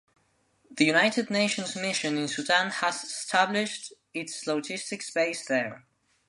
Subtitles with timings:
[0.71, 5.85] The United Nations Mission in Sudan has established its Logistics Base there.